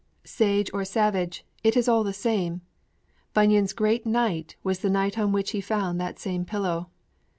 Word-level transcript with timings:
Sage 0.23 0.71
or 0.73 0.83
savage, 0.83 1.45
it 1.63 1.77
is 1.77 1.87
all 1.87 2.03
the 2.03 2.11
same. 2.11 2.61
Bunyan's 3.35 3.71
great 3.71 4.03
night 4.03 4.55
was 4.63 4.79
the 4.79 4.89
night 4.89 5.19
on 5.19 5.31
which 5.31 5.51
he 5.51 5.61
found 5.61 6.01
that 6.01 6.17
same 6.17 6.43
pillow. 6.43 6.89